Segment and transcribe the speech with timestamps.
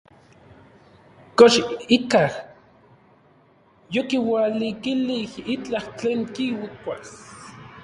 [1.37, 1.53] ¿Kox
[1.97, 2.31] ikaj
[3.95, 7.09] yokiualikilij itlaj tlen kikuas?